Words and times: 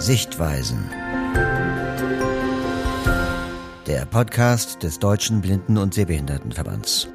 Sichtweisen. 0.00 0.78
Der 3.88 4.06
Podcast 4.08 4.84
des 4.84 5.00
Deutschen 5.00 5.40
Blinden- 5.40 5.76
und 5.76 5.92
Sehbehindertenverbands. 5.92 7.08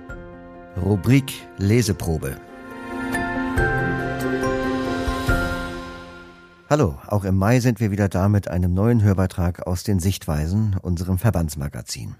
Rubrik 0.75 1.31
Leseprobe. 1.57 2.35
Hallo, 6.69 6.99
auch 7.07 7.23
im 7.23 7.37
Mai 7.37 7.61
sind 7.61 7.79
wir 7.79 7.89
wieder 7.89 8.09
da 8.09 8.27
mit 8.27 8.49
einem 8.49 8.73
neuen 8.73 9.01
Hörbeitrag 9.01 9.65
aus 9.65 9.83
den 9.83 9.99
Sichtweisen, 9.99 10.75
unserem 10.81 11.17
Verbandsmagazin. 11.17 12.15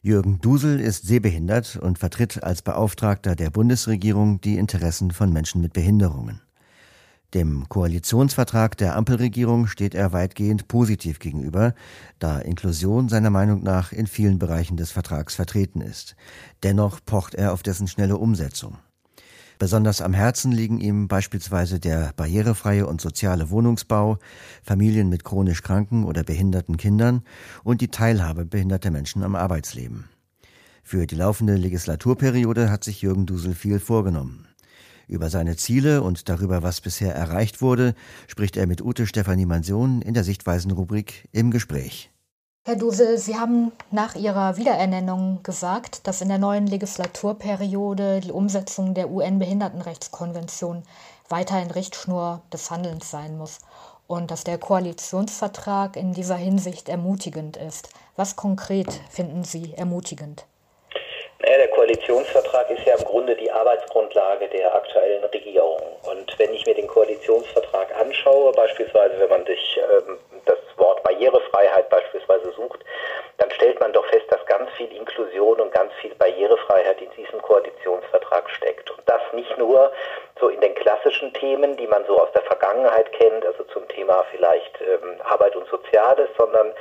Jürgen 0.00 0.40
Dusel 0.40 0.80
ist 0.80 1.06
sehbehindert 1.06 1.76
und 1.76 1.98
vertritt 1.98 2.42
als 2.42 2.62
Beauftragter 2.62 3.36
der 3.36 3.50
Bundesregierung 3.50 4.40
die 4.40 4.56
Interessen 4.56 5.10
von 5.10 5.30
Menschen 5.30 5.60
mit 5.60 5.74
Behinderungen. 5.74 6.40
Dem 7.34 7.66
Koalitionsvertrag 7.70 8.76
der 8.76 8.94
Ampelregierung 8.94 9.66
steht 9.66 9.94
er 9.94 10.12
weitgehend 10.12 10.68
positiv 10.68 11.18
gegenüber, 11.18 11.74
da 12.18 12.38
Inklusion 12.38 13.08
seiner 13.08 13.30
Meinung 13.30 13.62
nach 13.62 13.90
in 13.92 14.06
vielen 14.06 14.38
Bereichen 14.38 14.76
des 14.76 14.90
Vertrags 14.90 15.34
vertreten 15.34 15.80
ist. 15.80 16.14
Dennoch 16.62 17.00
pocht 17.02 17.34
er 17.34 17.54
auf 17.54 17.62
dessen 17.62 17.88
schnelle 17.88 18.18
Umsetzung. 18.18 18.76
Besonders 19.58 20.02
am 20.02 20.12
Herzen 20.12 20.52
liegen 20.52 20.78
ihm 20.78 21.08
beispielsweise 21.08 21.80
der 21.80 22.12
barrierefreie 22.16 22.86
und 22.86 23.00
soziale 23.00 23.48
Wohnungsbau, 23.48 24.18
Familien 24.62 25.08
mit 25.08 25.24
chronisch 25.24 25.62
kranken 25.62 26.04
oder 26.04 26.24
behinderten 26.24 26.76
Kindern 26.76 27.22
und 27.64 27.80
die 27.80 27.88
Teilhabe 27.88 28.44
behinderter 28.44 28.90
Menschen 28.90 29.22
am 29.22 29.36
Arbeitsleben. 29.36 30.04
Für 30.82 31.06
die 31.06 31.14
laufende 31.14 31.54
Legislaturperiode 31.54 32.70
hat 32.70 32.84
sich 32.84 33.00
Jürgen 33.00 33.24
Dusel 33.24 33.54
viel 33.54 33.78
vorgenommen. 33.78 34.48
Über 35.08 35.30
seine 35.30 35.56
Ziele 35.56 36.02
und 36.02 36.28
darüber, 36.28 36.62
was 36.62 36.80
bisher 36.80 37.14
erreicht 37.14 37.60
wurde, 37.60 37.94
spricht 38.28 38.56
er 38.56 38.66
mit 38.66 38.82
Ute 38.82 39.06
Stefanie 39.06 39.46
Mansion 39.46 40.02
in 40.02 40.14
der 40.14 40.24
Sichtweisen-Rubrik 40.24 41.28
im 41.32 41.50
Gespräch. 41.50 42.10
Herr 42.64 42.76
Dusel, 42.76 43.18
Sie 43.18 43.36
haben 43.36 43.72
nach 43.90 44.14
Ihrer 44.14 44.56
Wiederernennung 44.56 45.42
gesagt, 45.42 46.06
dass 46.06 46.20
in 46.20 46.28
der 46.28 46.38
neuen 46.38 46.68
Legislaturperiode 46.68 48.20
die 48.20 48.30
Umsetzung 48.30 48.94
der 48.94 49.10
UN-Behindertenrechtskonvention 49.10 50.84
weiterhin 51.28 51.72
Richtschnur 51.72 52.42
des 52.52 52.70
Handelns 52.70 53.10
sein 53.10 53.36
muss 53.36 53.58
und 54.06 54.30
dass 54.30 54.44
der 54.44 54.58
Koalitionsvertrag 54.58 55.96
in 55.96 56.12
dieser 56.12 56.36
Hinsicht 56.36 56.88
ermutigend 56.88 57.56
ist. 57.56 57.88
Was 58.14 58.36
konkret 58.36 58.92
finden 59.10 59.42
Sie 59.42 59.74
ermutigend? 59.74 60.46
Naja, 61.42 61.56
der 61.58 61.68
Koalitionsvertrag 61.70 62.70
ist 62.70 62.86
ja 62.86 62.94
im 62.94 63.04
Grunde 63.04 63.34
die 63.34 63.50
Arbeitsgrundlage 63.50 64.46
der 64.48 64.72
aktuellen 64.76 65.24
Regierung. 65.24 65.80
Und 66.04 66.38
wenn 66.38 66.54
ich 66.54 66.64
mir 66.66 66.74
den 66.74 66.86
Koalitionsvertrag 66.86 67.88
anschaue, 67.98 68.52
beispielsweise 68.52 69.18
wenn 69.18 69.28
man 69.28 69.44
sich 69.44 69.80
ähm, 69.90 70.18
das 70.44 70.58
Wort 70.76 71.02
Barrierefreiheit 71.02 71.88
beispielsweise 71.88 72.52
sucht, 72.52 72.84
dann 73.38 73.50
stellt 73.50 73.80
man 73.80 73.92
doch 73.92 74.06
fest, 74.06 74.26
dass 74.30 74.46
ganz 74.46 74.70
viel 74.76 74.94
Inklusion 74.94 75.60
und 75.60 75.74
ganz 75.74 75.92
viel 76.00 76.14
Barrierefreiheit 76.14 77.02
in 77.02 77.10
diesem 77.16 77.42
Koalitionsvertrag 77.42 78.48
steckt. 78.50 78.88
Und 78.92 79.02
das 79.06 79.22
nicht 79.32 79.58
nur 79.58 79.90
so 80.38 80.48
in 80.48 80.60
den 80.60 80.76
klassischen 80.76 81.32
Themen, 81.34 81.76
die 81.76 81.88
man 81.88 82.06
so 82.06 82.20
aus 82.20 82.30
der 82.32 82.42
Vergangenheit 82.42 83.12
kennt, 83.14 83.44
also 83.44 83.64
zum 83.64 83.88
Thema 83.88 84.24
vielleicht 84.30 84.80
ähm, 84.80 85.20
Arbeit 85.24 85.56
und 85.56 85.66
Soziales, 85.68 86.28
sondern 86.38 86.72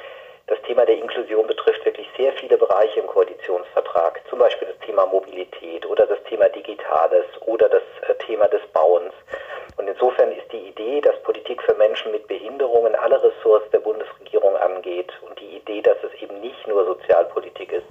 das 0.52 0.61
Thema 0.63 0.85
der 0.85 0.97
Inklusion 0.97 1.47
betrifft 1.47 1.85
wirklich 1.85 2.09
sehr 2.17 2.33
viele 2.33 2.57
Bereiche 2.57 2.99
im 2.99 3.07
Koalitionsvertrag, 3.07 4.21
zum 4.30 4.39
Beispiel 4.39 4.67
das 4.67 4.85
Thema 4.85 5.05
Mobilität 5.05 5.85
oder 5.85 6.05
das 6.05 6.21
Thema 6.23 6.49
Digitales 6.49 7.25
oder 7.45 7.69
das 7.69 7.83
äh, 8.02 8.16
Thema 8.25 8.49
des 8.49 8.59
Bauens. 8.73 9.13
Und 9.77 9.88
insofern 9.88 10.29
ist 10.33 10.52
die 10.52 10.67
Idee, 10.67 10.99
dass 10.99 11.17
Politik 11.23 11.63
für 11.63 11.73
Menschen 11.75 12.11
mit 12.11 12.27
Behinderungen 12.27 12.95
alle 12.95 13.23
Ressorts 13.23 13.69
der 13.69 13.79
Bundesregierung 13.79 14.57
angeht 14.57 15.13
und 15.22 15.40
die 15.40 15.56
Idee, 15.56 15.81
dass 15.84 15.97
es 16.03 16.22
eben 16.22 16.41
nicht 16.41 16.67
nur 16.67 16.84
Sozialpolitik 16.84 17.72
ist, 17.72 17.88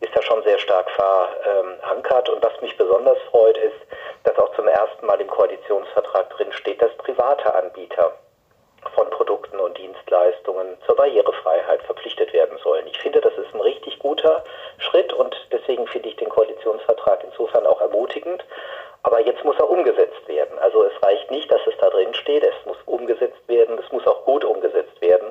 ist 0.00 0.16
da 0.16 0.22
schon 0.22 0.42
sehr 0.42 0.58
stark 0.58 0.90
verankert. 0.92 2.30
Und 2.30 2.42
was 2.42 2.58
mich 2.62 2.74
besonders 2.78 3.18
freut, 3.30 3.58
ist, 3.58 3.76
dass 4.24 4.38
auch 4.38 4.54
zum 4.56 4.66
ersten 4.68 5.04
Mal 5.04 5.20
im 5.20 5.28
Koalitionsvertrag 5.28 6.30
drin 6.30 6.50
steht, 6.52 6.80
dass 6.80 6.96
private 6.96 7.54
Anbieter 7.54 8.14
von 8.94 9.10
Produkten 9.10 9.58
und 9.60 9.76
Dienstleistungen 9.78 10.76
zur 10.86 10.96
Barrierefreiheit 10.96 11.82
verpflichtet 11.82 12.32
werden 12.32 12.58
sollen. 12.62 12.86
Ich 12.86 12.98
finde, 12.98 13.20
das 13.20 13.34
ist 13.34 13.54
ein 13.54 13.60
richtig 13.60 13.98
guter 13.98 14.44
Schritt 14.78 15.12
und 15.12 15.36
deswegen 15.52 15.86
finde 15.86 16.08
ich 16.08 16.16
den 16.16 16.28
Koalitionsvertrag 16.28 17.24
insofern 17.24 17.66
auch 17.66 17.80
ermutigend. 17.80 18.44
Aber 19.02 19.20
jetzt 19.20 19.44
muss 19.44 19.56
er 19.58 19.70
umgesetzt 19.70 20.26
werden. 20.26 20.58
Also 20.58 20.84
es 20.84 21.02
reicht 21.02 21.30
nicht, 21.30 21.50
dass 21.50 21.60
es 21.66 21.74
da 21.80 21.88
drin 21.88 22.12
steht, 22.14 22.42
es 22.42 22.66
muss 22.66 22.76
umgesetzt 22.86 23.40
werden, 23.46 23.78
es 23.78 23.90
muss 23.92 24.06
auch 24.06 24.24
gut 24.24 24.44
umgesetzt 24.44 25.00
werden. 25.00 25.30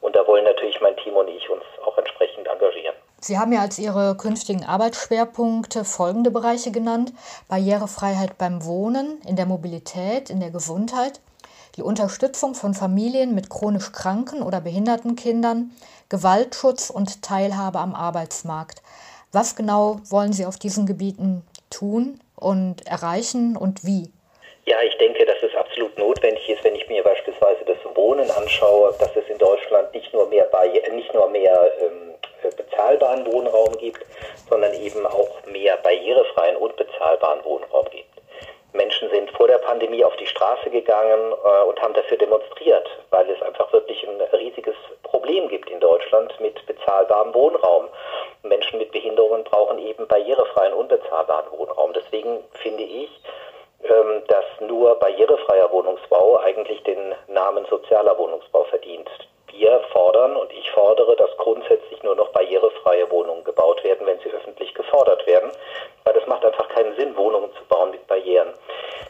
Und 0.00 0.14
da 0.14 0.26
wollen 0.26 0.44
natürlich 0.44 0.80
mein 0.80 0.96
Team 0.98 1.16
und 1.16 1.28
ich 1.28 1.48
uns 1.50 1.64
auch 1.84 1.96
entsprechend 1.98 2.46
engagieren. 2.46 2.94
Sie 3.20 3.38
haben 3.38 3.52
ja 3.52 3.62
als 3.62 3.78
Ihre 3.78 4.16
künftigen 4.16 4.64
Arbeitsschwerpunkte 4.64 5.84
folgende 5.84 6.30
Bereiche 6.30 6.70
genannt. 6.70 7.12
Barrierefreiheit 7.48 8.38
beim 8.38 8.64
Wohnen, 8.64 9.20
in 9.26 9.34
der 9.34 9.46
Mobilität, 9.46 10.30
in 10.30 10.38
der 10.38 10.50
Gesundheit 10.50 11.20
die 11.76 11.82
Unterstützung 11.82 12.54
von 12.54 12.74
Familien 12.74 13.34
mit 13.34 13.50
chronisch 13.50 13.92
kranken 13.92 14.42
oder 14.42 14.60
behinderten 14.60 15.16
Kindern, 15.16 15.70
Gewaltschutz 16.08 16.90
und 16.90 17.22
Teilhabe 17.22 17.78
am 17.78 17.94
Arbeitsmarkt. 17.94 18.82
Was 19.32 19.56
genau 19.56 20.00
wollen 20.08 20.32
Sie 20.32 20.46
auf 20.46 20.56
diesen 20.56 20.86
Gebieten 20.86 21.42
tun 21.70 22.20
und 22.34 22.86
erreichen 22.86 23.56
und 23.56 23.84
wie? 23.84 24.10
Ja, 24.64 24.76
ich 24.82 24.96
denke, 24.98 25.24
dass 25.24 25.42
es 25.42 25.54
absolut 25.54 25.96
notwendig 25.98 26.46
ist, 26.48 26.62
wenn 26.62 26.74
ich 26.74 26.86
mir 26.88 27.02
beispielsweise 27.02 27.64
das 27.64 27.78
Wohnen 27.96 28.30
anschaue, 28.30 28.94
dass 28.98 29.16
es 29.16 29.26
in 29.28 29.38
Deutschland 29.38 29.94
nicht 29.94 30.12
nur 30.12 30.28
mehr, 30.28 30.44
Barri 30.44 30.82
nicht 30.94 31.12
nur 31.14 31.30
mehr 31.30 31.70
ähm, 31.80 32.14
bezahlbaren 32.54 33.26
Wohnraum 33.32 33.76
gibt, 33.78 34.04
sondern 34.48 34.74
eben 34.74 35.06
auch 35.06 35.44
mehr 35.46 35.76
barrierefreien 35.78 36.56
und 36.56 36.76
bezahlbaren 36.76 37.44
Wohnraum 37.44 37.86
gibt. 37.90 38.07
Menschen 38.72 39.08
sind 39.10 39.30
vor 39.32 39.48
der 39.48 39.58
Pandemie 39.58 40.04
auf 40.04 40.14
die 40.16 40.26
Straße 40.26 40.70
gegangen 40.70 41.32
äh, 41.32 41.62
und 41.64 41.80
haben 41.80 41.94
dafür 41.94 42.18
demonstriert, 42.18 42.88
weil 43.10 43.28
es 43.30 43.40
einfach 43.42 43.72
wirklich 43.72 44.06
ein 44.06 44.20
riesiges 44.38 44.76
Problem 45.02 45.48
gibt 45.48 45.70
in 45.70 45.80
Deutschland 45.80 46.38
mit 46.40 46.64
bezahlbarem 46.66 47.34
Wohnraum. 47.34 47.88
Menschen 48.42 48.78
mit 48.78 48.92
Behinderungen 48.92 49.44
brauchen 49.44 49.78
eben 49.78 50.06
barrierefreien, 50.06 50.74
unbezahlbaren 50.74 51.50
Wohnraum. 51.52 51.92
Deswegen 51.94 52.44
finde 52.52 52.82
ich, 52.82 53.10
ähm, 53.84 54.22
dass 54.28 54.44
nur 54.60 54.94
barrierefreier 54.96 55.70
Wohnungsbau 55.70 56.38
eigentlich 56.38 56.82
den 56.82 57.14
Namen 57.28 57.64
sozialer 57.66 58.18
Wohnungsbau 58.18 58.64
verdient. 58.64 59.08
Wir 59.58 59.80
fordern 59.92 60.36
und 60.36 60.52
ich 60.52 60.70
fordere, 60.70 61.16
dass 61.16 61.36
grundsätzlich 61.36 62.00
nur 62.04 62.14
noch 62.14 62.28
barrierefreie 62.28 63.10
Wohnungen 63.10 63.42
gebaut 63.42 63.82
werden, 63.82 64.06
wenn 64.06 64.20
sie 64.20 64.30
öffentlich 64.30 64.72
gefordert 64.72 65.26
werden, 65.26 65.50
weil 66.04 66.16
es 66.16 66.24
macht 66.28 66.44
einfach 66.44 66.68
keinen 66.68 66.94
Sinn, 66.94 67.16
Wohnungen 67.16 67.52
zu 67.54 67.64
bauen 67.64 67.90
mit 67.90 68.06
Barrieren. 68.06 68.54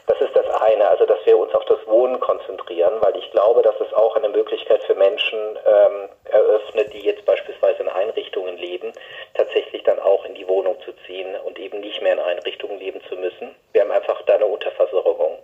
Das 0.07 0.19
ist 0.19 0.35
das 0.35 0.49
eine, 0.61 0.89
also 0.89 1.05
dass 1.05 1.23
wir 1.23 1.37
uns 1.37 1.53
auf 1.53 1.65
das 1.65 1.85
Wohnen 1.85 2.19
konzentrieren, 2.19 2.95
weil 3.01 3.15
ich 3.17 3.29
glaube, 3.29 3.61
dass 3.61 3.79
es 3.79 3.93
auch 3.93 4.15
eine 4.15 4.29
Möglichkeit 4.29 4.81
für 4.85 4.95
Menschen 4.95 5.37
ähm, 5.37 6.09
eröffnet, 6.25 6.93
die 6.93 7.01
jetzt 7.01 7.25
beispielsweise 7.25 7.83
in 7.83 7.89
Einrichtungen 7.89 8.57
leben, 8.57 8.91
tatsächlich 9.35 9.83
dann 9.83 9.99
auch 9.99 10.25
in 10.25 10.33
die 10.33 10.47
Wohnung 10.47 10.77
zu 10.83 10.93
ziehen 11.05 11.35
und 11.45 11.59
eben 11.59 11.79
nicht 11.79 12.01
mehr 12.01 12.13
in 12.13 12.19
Einrichtungen 12.19 12.79
leben 12.79 13.01
zu 13.07 13.15
müssen. 13.17 13.53
Wir 13.73 13.81
haben 13.81 13.91
einfach 13.91 14.19
da 14.23 14.33
eine 14.33 14.47
Unterversorgung. 14.47 15.37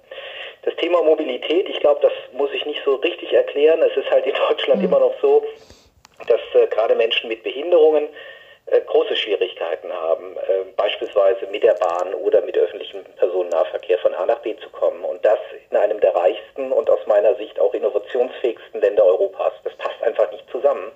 Das 0.64 0.76
Thema 0.78 1.04
Mobilität, 1.04 1.70
ich 1.70 1.80
glaube, 1.80 2.02
das 2.02 2.12
muss 2.34 2.52
ich 2.52 2.66
nicht 2.66 2.82
so 2.84 2.98
erklären. 3.76 3.92
Es 3.92 3.98
ist 3.98 4.12
halt 4.12 4.26
in 4.26 4.34
Deutschland 4.34 4.82
mhm. 4.82 4.88
immer 4.88 5.00
noch 5.00 5.14
so, 5.22 5.44
dass 6.28 6.42
äh, 6.54 6.68
gerade 6.68 6.96
Menschen 6.96 7.28
mit 7.28 7.44
Behinderungen 7.44 8.08
äh, 8.68 8.82
große 8.82 9.16
Schwierigkeiten 9.16 9.92
haben, 9.92 10.38
äh, 10.38 10.72
beispielsweise 10.76 11.46
mit 11.48 11.64
der 11.64 11.74
Bahn 11.74 12.14
oder 12.16 12.42
mit 12.42 12.58
öffentlichem 12.58 13.04
Personennahverkehr 13.18 14.00
von 14.00 14.14
A 14.16 14.26
nach 14.26 14.40
B 14.40 14.56
zu 14.58 14.70
kommen. 14.70 15.04
Und 15.04 15.24
das 15.24 15.40
in 15.70 15.78
einem 15.78 16.00
der 16.00 16.16
reichsten 16.16 16.72
und 16.72 16.90
aus 16.90 17.06
meiner 17.06 17.36
Sicht 17.36 17.60
auch 17.60 17.74
innovationsfähigsten 17.74 18.82
Länder 18.82 19.06
Europas. 19.06 19.54
Das 19.64 19.76
passt 19.76 20.02
einfach 20.04 20.32
nicht 20.32 20.50
zusammen. 20.50 20.92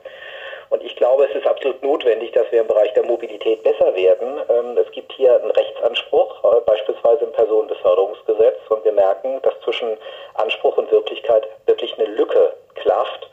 Und 0.70 0.84
ich 0.84 0.96
glaube, 0.96 1.26
es 1.26 1.36
ist 1.36 1.48
absolut 1.48 1.82
notwendig, 1.82 2.32
dass 2.32 2.52
wir 2.52 2.62
im 2.62 2.68
Bereich 2.68 2.94
der 2.94 3.04
Mobilität 3.04 3.64
besser 3.64 3.96
werden. 3.96 4.40
Ähm, 4.50 4.78
es 4.78 4.92
gibt 4.92 5.12
hier 5.14 5.36
einen 5.36 5.50
Rechtsanspruch, 5.52 6.44
äh, 6.44 6.62
beispielsweise 6.62 7.26
im 7.26 7.32
Personenbeförderungsgesetz. 7.32 8.60
Und 8.70 8.86
wir 8.86 8.92
merken, 8.92 9.42
dass 9.42 9.60
zwischen 9.64 9.98
Anspruch 10.36 10.78
und 10.78 10.92
Wirklichkeit 10.92 11.48
wirklich 11.66 11.98
eine 11.98 12.08
Lücke 12.08 12.54
klafft. 12.76 13.30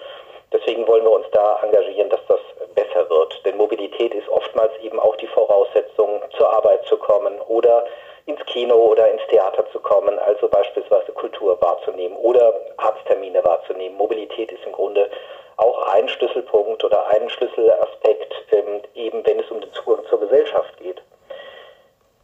Deswegen 0.53 0.87
wollen 0.89 1.05
wir 1.05 1.11
uns 1.11 1.27
da 1.33 1.61
engagieren, 1.63 2.09
dass 2.09 2.21
das 2.27 2.41
besser 2.75 3.09
wird. 3.11 3.45
Denn 3.45 3.59
Mobilität 3.59 4.15
ist 4.15 4.29
oftmals 4.29 4.73
eben 4.83 4.99
auch 4.99 5.17
die 5.17 5.27
Voraussetzung, 5.27 6.23
zur 6.37 6.49
Arbeit 6.49 6.87
zu 6.87 6.97
kommen 6.97 7.39
oder 7.49 7.85
ins 8.25 8.45
Kino 8.47 8.75
oder 8.75 9.11
ins 9.11 9.23
Theater 9.29 9.65
zu 9.71 9.79
kommen, 9.81 10.19
also 10.19 10.49
beispielsweise 10.49 11.13
Kultur 11.13 11.61
wahrzunehmen 11.61 12.17
oder 12.17 12.53
Arzttermine 12.77 13.45
wahrzunehmen. 13.45 13.97
Mobilität 13.97 14.51
ist 14.51 14.65
im 14.65 14.73
Grunde 14.73 15.11
auch 15.57 15.95
ein 15.95 16.09
Schlüsselpunkt 16.09 16.85
oder 16.85 17.07
ein 17.27 17.31
Schlüsselaspekt, 17.31 18.35
ähm, 18.53 18.83
eben 18.95 19.27
wenn 19.27 19.41
es 19.41 19.51
um 19.51 19.61
den 19.61 19.73
Zugang 19.73 20.05
zur 20.09 20.21
Gesellschaft 20.21 20.77
geht. 20.79 21.03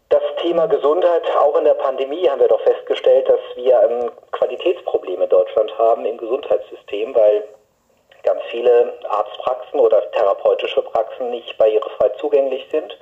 Das 0.09 0.23
Thema 0.43 0.67
Gesundheit, 0.67 1.23
auch 1.37 1.57
in 1.57 1.65
der 1.65 1.75
Pandemie 1.75 2.29
haben 2.29 2.41
wir 2.41 2.49
doch 2.49 2.61
festgestellt, 2.61 3.29
dass 3.29 3.41
wir 3.57 3.81
ein 3.81 4.11
Qualitätsproblem 4.33 5.23
in 5.23 5.29
Deutschland 5.29 5.77
haben 5.79 6.05
im 6.05 6.19
Gesundheitssystem, 6.19 7.15
weil 7.15 7.45
ganz 8.23 8.43
viele 8.51 8.93
Arztpraxen 9.09 9.81
oder 9.81 10.11
therapeutische 10.13 10.83
Praxen 10.83 11.31
nicht 11.31 11.57
barrierefrei 11.59 12.11
zugänglich 12.21 12.67
sind, 12.71 12.97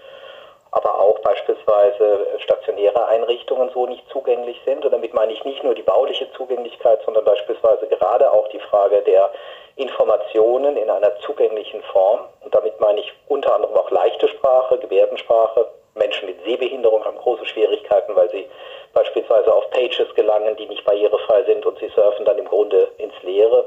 aber 0.71 1.01
auch 1.01 1.19
beispielsweise 1.19 2.29
stationäre 2.39 3.07
Einrichtungen 3.09 3.71
so 3.71 3.87
nicht 3.87 4.09
zugänglich 4.11 4.61
sind. 4.65 4.85
Und 4.85 4.93
damit 4.93 5.13
meine 5.13 5.33
ich 5.33 5.45
nicht 5.45 5.65
nur 5.65 5.75
die 5.75 5.83
bauliche 5.83 6.31
Zugänglichkeit, 6.33 7.03
sondern 7.05 7.25
beispielsweise 7.25 7.89
gerade 7.89 8.33
auch 8.33 8.49
die 8.49 8.61
Frage 8.61 9.03
der 9.03 9.31
Informationen 9.81 10.77
in 10.77 10.91
einer 10.91 11.17
zugänglichen 11.21 11.83
Form. 11.93 12.21
Und 12.41 12.55
damit 12.55 12.79
meine 12.81 13.01
ich 13.01 13.13
unter 13.29 13.55
anderem 13.55 13.75
auch 13.77 13.91
leichte 13.91 14.29
Sprache, 14.29 14.79
Gebärdensprache. 14.79 15.67
Menschen 15.95 16.27
mit 16.27 16.43
Sehbehinderung 16.45 17.05
haben 17.05 17.19
große 17.19 17.47
Schwierigkeiten, 17.47 18.15
weil 18.15 18.31
sie 18.31 18.47
beispielsweise 18.93 19.53
auf 19.53 19.71
Pages 19.71 20.15
gelangen, 20.15 20.57
die 20.57 20.67
nicht 20.67 20.85
barrierefrei 20.85 21.43
sind 21.45 21.67
und 21.67 21.79
sie 21.79 21.89
surfen 21.89 22.25
dann 22.25 22.39
im 22.39 22.47
Grunde 22.47 22.89
ins 22.99 23.15
Leere. 23.23 23.67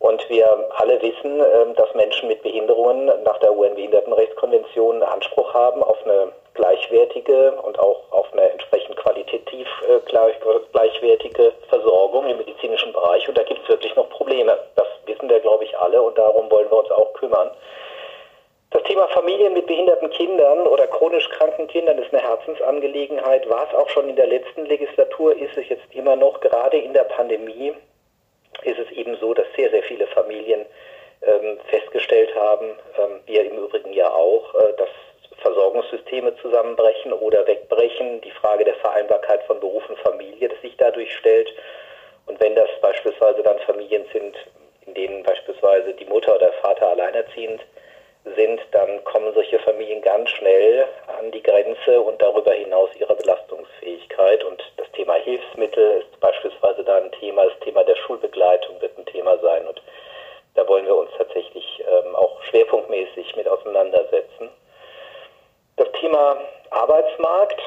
Und 0.00 0.28
wir 0.28 0.46
alle 0.76 1.00
wissen, 1.00 1.40
ähm, 1.40 1.74
dass 1.76 1.94
Menschen 1.94 2.28
mit 2.28 2.42
Behinderungen 2.42 3.06
nach 3.24 3.38
der 3.38 3.56
UN-Behindertenrechtskonvention 3.56 5.02
Anspruch 5.02 5.54
haben 5.54 5.82
auf 5.82 5.96
eine 6.04 6.32
gleichwertige 6.54 7.52
und 7.62 7.78
auch 7.78 8.10
auf 8.12 8.32
eine 8.32 8.50
entsprechend 8.50 8.96
qualitativ 8.96 9.66
äh, 9.88 10.00
gleichwertige 10.72 11.52
Versorgung 11.68 12.26
im 12.28 12.38
medizinischen 12.38 12.92
Bereich. 12.92 13.28
Und 13.28 13.36
da 13.36 13.42
gibt 13.42 13.62
es 13.62 13.68
wirklich 13.68 13.94
noch 13.96 14.08
Probleme. 14.10 14.56
Das 14.76 14.86
wissen 15.06 15.28
wir, 15.28 15.40
glaube 15.40 15.64
ich, 15.64 15.76
alle 15.76 16.00
und 16.00 16.16
darum 16.16 16.50
wollen 16.50 16.70
wir 16.70 16.78
uns 16.78 16.90
auch 16.90 17.12
kümmern. 17.14 17.50
Das 18.70 18.82
Thema 18.84 19.06
Familien 19.08 19.52
mit 19.52 19.66
behinderten 19.66 20.10
Kindern 20.10 20.66
oder 20.66 20.88
chronisch 20.88 21.28
kranken 21.28 21.68
Kindern 21.68 21.96
ist 21.98 22.12
eine 22.12 22.22
Herzensangelegenheit, 22.22 23.48
war 23.48 23.68
es 23.68 23.74
auch 23.74 23.88
schon 23.88 24.08
in 24.08 24.16
der 24.16 24.26
letzten 24.26 24.66
Legislatur, 24.66 25.36
ist 25.36 25.56
es 25.56 25.68
jetzt 25.68 25.84
immer 25.92 26.16
noch, 26.16 26.40
gerade 26.40 26.78
in 26.78 26.92
der 26.92 27.04
Pandemie 27.04 27.72
ist 28.62 28.78
es 28.80 28.90
eben 28.90 29.16
so, 29.18 29.32
dass 29.32 29.46
sehr, 29.54 29.70
sehr 29.70 29.84
viele 29.84 30.08
Familien 30.08 30.66
ähm, 31.22 31.58
festgestellt 31.68 32.34
haben, 32.34 32.76
ähm, 32.98 33.20
wir 33.26 33.44
im 33.44 33.58
Übrigen 33.58 33.92
ja 33.92 34.12
auch, 34.12 34.54
äh, 34.54 34.72
dass 34.76 34.88
Versorgungssysteme 35.44 36.34
zusammenbrechen 36.36 37.12
oder 37.12 37.46
wegbrechen, 37.46 38.22
die 38.22 38.30
Frage 38.30 38.64
der 38.64 38.76
Vereinbarkeit 38.76 39.42
von 39.44 39.60
Beruf 39.60 39.88
und 39.90 39.98
Familie, 39.98 40.48
das 40.48 40.60
sich 40.62 40.74
dadurch 40.78 41.14
stellt. 41.14 41.52
Und 42.26 42.40
wenn 42.40 42.54
das 42.54 42.70
beispielsweise 42.80 43.42
dann 43.42 43.58
Familien 43.60 44.04
sind, 44.12 44.34
in 44.86 44.94
denen 44.94 45.22
beispielsweise 45.22 45.92
die 45.92 46.06
Mutter 46.06 46.34
oder 46.34 46.46
der 46.46 46.52
Vater 46.54 46.88
alleinerziehend 46.88 47.60
sind, 48.36 48.60
dann 48.70 49.04
kommen 49.04 49.34
solche 49.34 49.58
Familien 49.58 50.00
ganz 50.00 50.30
schnell 50.30 50.86
an 51.18 51.30
die 51.30 51.42
Grenze 51.42 52.00
und 52.00 52.20
darüber 52.22 52.54
hinaus 52.54 52.88
ihrer 52.98 53.14
Belastungsfähigkeit. 53.14 54.42
Und 54.44 54.62
das 54.78 54.90
Thema 54.92 55.14
Hilfsmittel 55.14 55.98
ist 56.00 56.20
beispielsweise 56.20 56.84
da 56.84 56.96
ein 56.96 57.12
Thema. 57.12 57.44
Das 57.44 57.58
Thema 57.60 57.84
der 57.84 57.96
Schulbegleitung 57.96 58.80
wird 58.80 58.96
ein 58.96 59.04
Thema 59.04 59.36
sein. 59.40 59.66
Und 59.66 59.82
da 60.54 60.66
wollen 60.66 60.86
wir 60.86 60.96
uns 60.96 61.10
tatsächlich 61.18 61.84
ähm, 61.86 62.16
auch 62.16 62.42
schwerpunktmäßig 62.44 63.36
mit 63.36 63.46
auseinandersetzen. 63.46 64.48
Das 65.76 65.90
Thema 66.00 66.36
Arbeitsmarkt, 66.70 67.60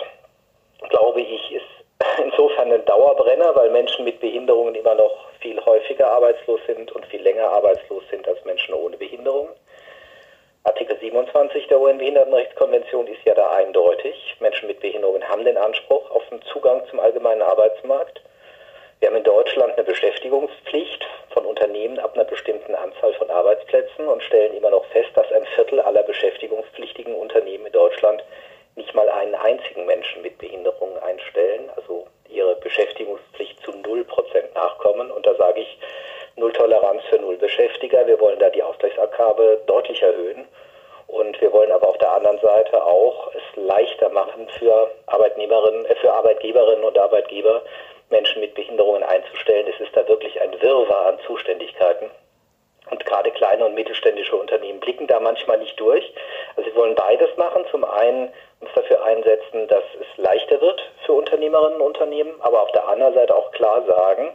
glaube 0.89 1.21
ich, 1.21 1.51
ist 1.51 1.65
insofern 2.23 2.71
ein 2.71 2.85
Dauerbrenner, 2.85 3.55
weil 3.55 3.69
Menschen 3.71 4.05
mit 4.05 4.19
Behinderungen 4.19 4.75
immer 4.75 4.95
noch 4.95 5.29
viel 5.39 5.63
häufiger 5.65 6.11
arbeitslos 6.11 6.59
sind 6.67 6.91
und 6.91 7.05
viel 7.07 7.21
länger 7.21 7.49
arbeitslos 7.49 8.03
sind 8.09 8.27
als 8.27 8.43
Menschen 8.45 8.73
ohne 8.73 8.97
Behinderungen. 8.97 9.53
Artikel 10.67 10.99
27 10.99 11.67
der 11.67 11.79
UN-Behindertenrechtskonvention 11.79 13.07
ist 13.07 13.23
ja 13.23 13.33
da 13.33 13.51
eindeutig. 13.51 14.35
Menschen 14.41 14.67
mit 14.67 14.81
Behinderungen 14.81 15.25
haben 15.25 15.45
den 15.45 15.57
Anspruch 15.57 16.11
auf 16.11 16.27
den 16.29 16.41
Zugang 16.41 16.85
zum 16.89 16.99
allgemeinen 16.99 17.41
Arbeitsmarkt. 17.41 18.21
Wir 18.99 19.07
haben 19.07 19.15
in 19.15 19.23
Deutschland 19.23 19.73
eine 19.73 19.85
Beschäftigungspflicht 19.85 21.07
von 21.29 21.45
Unternehmen 21.45 21.99
ab 21.99 22.15
einer 22.15 22.25
bestimmten 22.25 22.75
Anzahl 22.75 23.13
von 23.13 23.29
Arbeitsplätzen 23.29 24.09
und 24.09 24.21
stellen 24.23 24.57
immer 24.57 24.71
noch 24.71 24.83
fest, 24.87 25.11
dass 25.15 25.31
ein 25.31 25.45
Viertel 25.55 25.79
aller 25.79 26.03
beschäftigungspflichtigen 26.03 27.15
Unternehmen 27.15 27.67
in 27.67 27.71
Deutschland 27.71 28.21
nicht 28.75 28.93
mal 28.93 29.07
einen 29.07 29.35
einzigen 29.35 29.85
Menschen 29.85 30.21
mit 30.21 30.37
Behinderungen 30.37 30.97
einstellen, 30.99 31.69
also 31.77 32.07
ihre 32.27 32.57
Beschäftigungspflicht 32.57 33.61
zu 33.63 33.71
null 33.71 34.03
Prozent 34.03 34.53
nachkommen. 34.53 35.11
Und 35.11 35.25
da 35.25 35.33
sage 35.35 35.61
ich, 35.61 35.79
Null 36.37 36.53
Toleranz 36.53 37.01
für 37.09 37.17
Nullbeschäftiger. 37.17 38.05
Wir 38.05 38.19
wollen 38.19 38.37
da 38.37 38.49
die 38.51 38.61
Ausgleichsabgabe 38.61 39.59
deutlich 39.65 40.03
erhöhen. 40.03 40.47
Und 41.07 41.41
wir 41.41 41.51
wollen 41.51 41.71
aber 41.71 41.89
auf 41.89 41.97
der 41.97 42.13
anderen 42.13 42.37
Seite 42.39 42.83
auch 42.83 43.33
es 43.33 43.41
leichter 43.55 44.09
machen 44.09 44.47
für 44.59 44.91
Arbeitnehmerinnen, 45.07 45.85
äh, 45.85 45.95
für 45.95 46.13
Arbeitgeberinnen 46.13 46.83
und 46.83 46.97
Arbeitgeber, 46.97 47.63
Menschen 48.11 48.41
mit 48.41 48.53
Behinderungen 48.53 49.01
einzustellen. 49.01 49.67
Es 49.67 49.79
ist 49.79 49.95
da 49.97 50.07
wirklich 50.07 50.39
ein 50.39 50.61
Wirrwarr 50.61 51.07
an 51.07 51.19
Zuständigkeiten. 51.25 52.11
Und 52.91 53.03
gerade 53.03 53.31
kleine 53.31 53.56
und 53.67 53.75
mittelständische 53.75 54.35
Unternehmen 54.35 54.79
blicken 54.79 55.07
da 55.07 55.19
manchmal 55.19 55.59
nicht 55.59 55.79
durch. 55.79 56.11
Also 56.55 56.69
wir 56.69 56.75
wollen 56.75 56.95
beides 56.95 57.35
machen. 57.37 57.65
Zum 57.71 57.83
einen 57.83 58.31
uns 58.59 58.71
dafür 58.75 59.03
einsetzen, 59.03 59.67
dass 59.67 59.83
es 59.99 60.17
leichter 60.17 60.59
wird 60.61 60.81
für 61.05 61.13
Unternehmerinnen 61.13 61.79
und 61.79 61.87
Unternehmen, 61.87 62.33
aber 62.39 62.61
auf 62.61 62.71
der 62.71 62.87
anderen 62.87 63.13
Seite 63.13 63.35
auch 63.35 63.51
klar 63.51 63.83
sagen, 63.85 64.31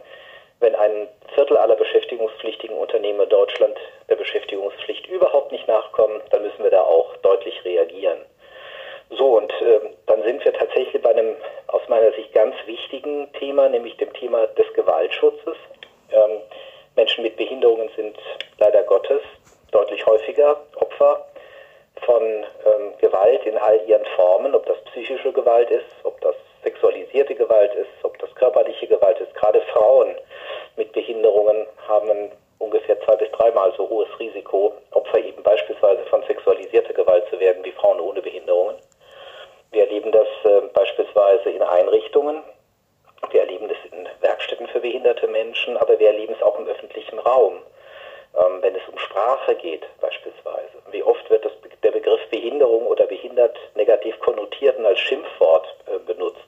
wenn 0.59 0.75
ein 0.75 1.09
Viertel 1.35 1.57
aller 1.57 1.75
beschäftigungspflichtigen 1.75 2.77
Unternehmen 2.77 3.19
in 3.19 3.29
Deutschland 3.29 3.77
der 4.09 4.15
Beschäftigungspflicht 4.15 5.07
überhaupt 5.07 5.51
nicht 5.51 5.67
nachkommen, 5.67 6.21
dann 6.29 6.41
müssen 6.41 6.63
wir 6.63 6.71
da 6.71 6.81
auch 6.81 7.17
deutlich 7.17 7.65
reagieren. 7.65 8.19
So, 9.09 9.37
und 9.37 9.51
äh, 9.61 9.81
dann 10.05 10.23
sind 10.23 10.43
wir 10.45 10.53
tatsächlich 10.53 11.01
bei 11.01 11.09
einem 11.09 11.35
aus 11.67 11.81
meiner 11.89 12.11
Sicht 12.13 12.33
ganz 12.33 12.55
wichtigen 12.65 13.31
Thema, 13.33 13.67
nämlich 13.67 13.97
dem 13.97 14.13
Thema 14.13 14.47
des 14.47 14.71
Gewaltschutzes. 14.73 15.57
Ähm, 16.11 16.39
Menschen 16.95 17.23
mit 17.23 17.35
Behinderungen 17.37 17.89
sind 17.95 18.17
leider 18.59 18.83
Gottes 18.83 19.21
deutlich 19.71 20.05
häufiger 20.05 20.61
Opfer 20.75 21.25
von 22.05 22.23
ähm, 22.23 22.93
Gewalt 22.99 23.45
in 23.45 23.57
all 23.57 23.81
ihren 23.87 24.05
Formen, 24.15 24.53
ob 24.53 24.65
das 24.65 24.77
psychische 24.85 25.31
Gewalt 25.31 25.69
ist, 25.69 25.85
ob 26.03 26.19
das 26.21 26.35
sexualisierte 26.63 27.35
Gewalt 27.35 27.73
ist, 27.75 28.03
ob 28.03 28.17
das 28.19 28.33
körperliche 28.35 28.87
Gewalt 28.87 29.19
ist. 29.19 29.33
Gerade 29.35 29.61
Frauen 29.73 30.15
mit 30.77 30.91
Behinderungen 30.91 31.67
haben 31.87 32.31
ungefähr 32.59 32.99
zwei 33.01 33.15
bis 33.15 33.31
dreimal 33.31 33.73
so 33.75 33.89
hohes 33.89 34.07
Risiko, 34.19 34.73
Opfer 34.91 35.19
eben 35.19 35.43
beispielsweise 35.43 36.03
von 36.05 36.23
sexualisierter 36.23 36.93
Gewalt 36.93 37.25
zu 37.29 37.39
werden 37.39 37.63
wie 37.63 37.71
Frauen 37.71 37.99
ohne 37.99 38.21
Behinderungen. 38.21 38.75
Wir 39.71 39.83
erleben 39.83 40.11
das 40.11 40.27
äh, 40.43 40.61
beispielsweise 40.73 41.49
in 41.49 41.61
Einrichtungen, 41.61 42.43
wir 43.31 43.41
erleben 43.41 43.67
das 43.67 43.77
in 43.91 44.07
Werkstätten 44.21 44.67
für 44.67 44.79
behinderte 44.79 45.27
Menschen, 45.27 45.77
aber 45.77 45.99
wir 45.99 46.07
erleben 46.07 46.33
es 46.33 46.43
auch 46.43 46.57
im 46.59 46.67
öffentlichen 46.67 47.19
Raum. 47.19 47.59
Ähm, 48.35 48.61
wenn 48.61 48.75
es 48.75 48.81
um 48.91 48.97
Sprache 48.97 49.55
geht 49.55 49.85
beispielsweise. 50.01 50.73
Wie 50.91 51.03
oft 51.03 51.29
wird 51.29 51.45
das, 51.45 51.51
der 51.83 51.91
Begriff 51.91 52.21
Behinderung 52.29 52.87
oder 52.87 53.05
behindert 53.05 53.57
negativ 53.75 54.19
konnotiert 54.19 54.77
und 54.77 54.85
als 54.85 54.99
Schimpfwort 54.99 55.67
äh, 55.87 55.99
benutzt. 55.99 56.39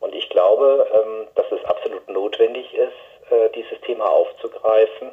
Und 0.00 0.14
ich 0.14 0.28
glaube, 0.30 0.86
ähm, 0.94 1.28
dass 1.34 1.50
es 1.50 1.64
absolut 1.64 2.08
notwendig 2.08 2.72
ist, 2.74 3.30
äh, 3.32 3.48
dieses 3.50 3.80
Thema 3.80 4.08
aufzugreifen. 4.08 5.10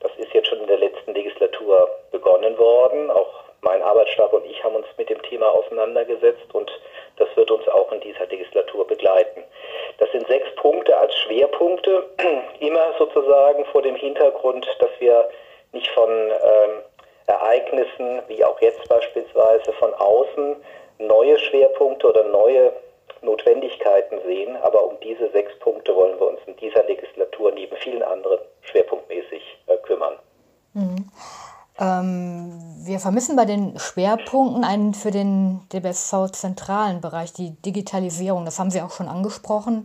Das 0.00 0.12
ist 0.18 0.32
jetzt 0.34 0.48
schon 0.48 0.60
in 0.60 0.66
der 0.66 0.78
letzten 0.78 1.14
Legislatur 1.14 1.88
begonnen 2.10 2.56
worden. 2.58 3.10
Auch 3.10 3.44
mein 3.62 3.82
Arbeitsstab 3.82 4.32
und 4.32 4.44
ich 4.44 4.62
haben 4.62 4.76
uns 4.76 4.86
mit 4.96 5.08
dem 5.08 5.22
Thema 5.22 5.48
auseinandergesetzt 5.48 6.52
und 6.52 6.70
das 7.16 7.28
wird 7.36 7.50
uns 7.50 7.66
auch 7.68 7.90
in 7.92 8.00
dieser 8.00 8.26
Legislatur 8.26 8.86
begleiten. 8.86 9.42
Das 9.98 10.10
sind 10.12 10.26
sechs 10.26 10.52
Punkte 10.56 10.96
als 10.96 11.14
Schwerpunkte, 11.16 12.04
immer 12.60 12.92
sozusagen 12.98 13.64
vor 13.66 13.82
dem 13.82 13.96
Hintergrund, 13.96 14.66
dass 14.80 14.90
wir 14.98 15.28
nicht 15.72 15.88
von 15.90 16.08
ähm, 16.10 16.82
Ereignissen, 17.26 18.22
wie 18.28 18.44
auch 18.44 18.60
jetzt 18.60 18.88
beispielsweise 18.88 19.72
von 19.74 19.94
außen, 19.94 20.56
neue 20.98 21.38
Schwerpunkte 21.38 22.08
oder 22.08 22.24
neue 22.24 22.72
Notwendigkeiten 23.22 24.20
sehen. 24.26 24.56
Aber 24.62 24.84
um 24.84 25.00
diese 25.00 25.30
sechs 25.30 25.58
Punkte 25.58 25.94
wollen 25.94 26.18
wir 26.18 26.28
uns 26.28 26.40
in 26.46 26.56
dieser 26.56 26.84
Legislatur 26.84 27.52
neben 27.52 27.76
vielen 27.76 28.02
anderen 28.02 28.40
schwerpunktmäßig 28.62 29.58
äh, 29.66 29.76
kümmern. 29.78 30.18
Mhm. 30.74 31.10
Ähm, 31.80 32.53
wir 32.94 33.00
vermissen 33.00 33.34
bei 33.34 33.44
den 33.44 33.76
Schwerpunkten 33.76 34.62
einen 34.62 34.94
für 34.94 35.10
den 35.10 35.66
DBSV 35.72 36.30
zentralen 36.30 37.00
Bereich, 37.00 37.32
die 37.32 37.50
Digitalisierung. 37.50 38.44
Das 38.44 38.60
haben 38.60 38.70
Sie 38.70 38.80
auch 38.82 38.92
schon 38.92 39.08
angesprochen. 39.08 39.84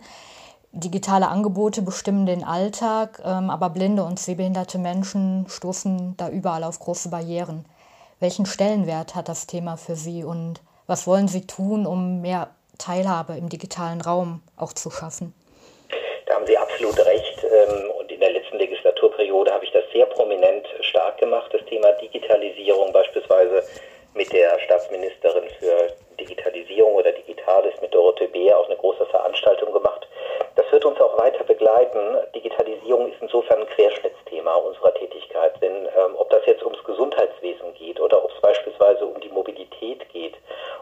Digitale 0.71 1.27
Angebote 1.27 1.81
bestimmen 1.81 2.27
den 2.27 2.43
Alltag, 2.43 3.19
ähm, 3.25 3.49
aber 3.49 3.71
blinde 3.71 4.03
und 4.03 4.19
sehbehinderte 4.19 4.77
Menschen 4.77 5.47
stoßen 5.49 6.17
da 6.17 6.29
überall 6.29 6.63
auf 6.63 6.77
große 6.77 7.09
Barrieren. 7.09 7.65
Welchen 8.19 8.45
Stellenwert 8.45 9.15
hat 9.15 9.27
das 9.27 9.47
Thema 9.47 9.75
für 9.75 9.95
Sie 9.95 10.23
und 10.23 10.61
was 10.85 11.07
wollen 11.07 11.27
Sie 11.27 11.47
tun, 11.47 11.87
um 11.87 12.21
mehr 12.21 12.51
Teilhabe 12.77 13.35
im 13.37 13.49
digitalen 13.49 14.01
Raum 14.01 14.43
auch 14.55 14.73
zu 14.73 14.91
schaffen? 14.91 15.33
Da 16.29 16.35
haben 16.35 16.45
Sie 16.45 16.55
absolut 16.55 16.97
recht. 16.99 17.43
Ähm, 17.43 17.89
und 17.99 18.11
in 18.11 18.19
der 18.19 18.31
letzten 18.31 18.59
Legislaturperiode 18.59 19.51
habe 19.51 19.65
ich 19.65 19.71
das 19.71 19.83
sehr 19.91 20.05
prominent 20.05 20.67
stark 20.81 21.17
gemacht, 21.17 21.51
das 21.51 21.65
Thema 21.65 21.91
Digitalisierung 21.93 22.93
beispielsweise 22.93 23.63
mit 24.13 24.31
der 24.31 24.59
Staatsministerin 24.59 25.49
für 25.59 25.93
Digitalisierung 26.19 26.93
oder 26.93 27.11
Digitalisierung 27.11 27.29
Digitales 27.49 27.81
mit 27.81 27.93
Dorothee 27.93 28.27
Beer 28.27 28.59
auch 28.59 28.67
eine 28.67 28.75
große 28.75 29.05
Veranstaltung 29.07 29.73
gemacht. 29.73 30.07
Das 30.55 30.71
wird 30.71 30.85
uns 30.85 30.99
auch 31.01 31.17
weiter 31.17 31.43
begleiten. 31.43 32.17
Digitalisierung 32.35 33.11
ist 33.11 33.21
insofern 33.21 33.61
ein 33.61 33.67
Querschnittsthema 33.67 34.55
unserer 34.55 34.93
Tätigkeit. 34.93 35.59
Denn 35.61 35.87
ähm, 35.87 36.15
ob 36.15 36.29
das 36.29 36.45
jetzt 36.45 36.63
ums 36.63 36.83
Gesundheitswesen 36.83 37.73
geht 37.73 37.99
oder 37.99 38.23
ob 38.23 38.31
es 38.31 38.41
beispielsweise 38.41 39.05
um 39.05 39.19
die 39.21 39.29
Mobilität 39.29 40.07
geht 40.09 40.35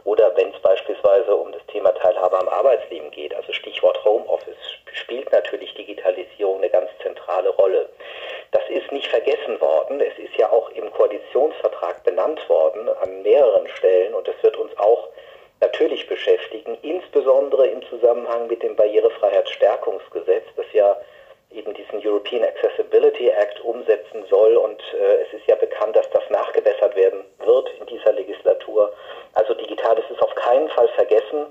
oder 0.03 0.36
wenn 0.36 0.53
es 0.53 0.60
beispielsweise 0.62 1.36
um 1.36 1.51
das 1.51 1.65
Thema 1.67 1.93
Teilhabe 1.93 2.38
am 2.38 2.50
Arbeitsleben 2.50 3.12
geht, 3.12 3.34
also 3.34 3.53
Stichwort 3.53 4.03
Homeoffice, 4.03 4.58
spielt 4.93 5.31
natürlich 5.31 5.74
Digitalisierung 5.75 6.58
eine 6.58 6.69
ganz 6.69 6.89
zentrale 7.01 7.50
Rolle. 7.50 7.88
Das 8.51 8.63
ist 8.69 8.91
nicht 8.91 9.08
vergessen 9.38 9.62
worden. 9.62 10.01
Es 10.01 10.17
ist 10.17 10.36
ja 10.38 10.50
auch 10.51 10.70
im 10.72 10.91
Koalitionsvertrag 10.91 12.03
benannt 12.03 12.48
worden 12.50 12.89
an 13.01 13.22
mehreren 13.22 13.67
Stellen 13.70 14.13
und 14.13 14.27
es 14.27 14.41
wird 14.41 14.58
uns 14.58 14.77
auch 14.77 15.10
natürlich 15.62 16.08
beschäftigen, 16.08 16.77
insbesondere 16.82 17.67
im 17.67 17.82
Zusammenhang 17.89 18.48
mit 18.48 18.62
dem 18.62 18.75
Barrierefreiheitsstärkungsgesetz, 18.75 20.46
das 20.56 20.65
ja 20.74 20.98
eben 21.51 21.74
diesen 21.74 22.06
European 22.06 22.44
Accessibility 22.44 23.29
Act 23.29 23.62
umsetzen 23.62 24.25
soll. 24.29 24.58
Und 24.58 24.82
äh, 24.94 25.24
es 25.24 25.34
ist 25.34 25.48
ja 25.48 25.56
bekannt, 25.56 25.96
dass 25.96 26.10
das 26.12 26.29
nachgebessert 26.29 26.96
werden 26.96 27.24
wird 27.44 27.70
in 27.79 27.86
dieser 27.88 28.13
Legislatur. 28.13 28.91
Also 29.34 29.53
Digitales 29.53 30.06
ist 30.12 30.22
auf 30.22 30.36
keinen 30.36 30.70
Fall 30.70 30.89
vergessen, 30.89 31.48